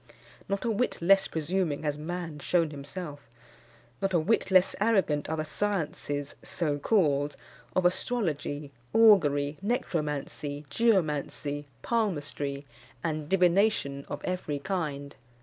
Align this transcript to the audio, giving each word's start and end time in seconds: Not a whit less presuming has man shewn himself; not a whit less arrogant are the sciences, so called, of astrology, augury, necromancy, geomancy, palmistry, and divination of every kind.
Not 0.49 0.65
a 0.65 0.71
whit 0.71 0.99
less 0.99 1.27
presuming 1.27 1.83
has 1.83 1.95
man 1.95 2.39
shewn 2.39 2.71
himself; 2.71 3.29
not 4.01 4.15
a 4.15 4.19
whit 4.19 4.49
less 4.49 4.75
arrogant 4.81 5.29
are 5.29 5.37
the 5.37 5.45
sciences, 5.45 6.33
so 6.41 6.79
called, 6.79 7.35
of 7.75 7.85
astrology, 7.85 8.71
augury, 8.95 9.59
necromancy, 9.61 10.65
geomancy, 10.71 11.65
palmistry, 11.83 12.65
and 13.03 13.29
divination 13.29 14.03
of 14.09 14.21
every 14.25 14.57
kind. 14.57 15.15